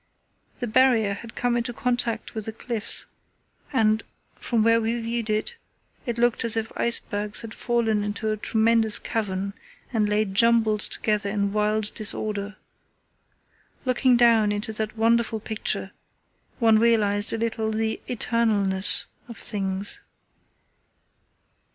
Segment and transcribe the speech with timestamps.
[0.57, 3.05] The Barrier had come into contact with the cliffs
[3.71, 4.01] and,
[4.33, 5.53] from where we viewed it,
[6.07, 9.53] it looked as if icebergs had fallen into a tremendous cavern
[9.93, 12.55] and lay jumbled together in wild disorder.
[13.85, 15.91] Looking down into that wonderful picture
[16.57, 19.99] one realized a little the 'eternalness' of things.